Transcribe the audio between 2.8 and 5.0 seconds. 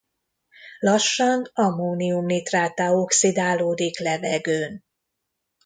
oxidálódik levegőn.